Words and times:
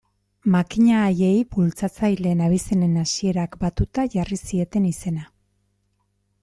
Makina 0.53 0.95
haiei 1.01 1.33
bultzatzaileen 1.55 2.41
abizenen 2.47 2.97
hasierak 3.03 3.59
batuta 3.67 4.09
jarri 4.17 4.43
zieten 4.51 4.91
izena. 4.95 5.33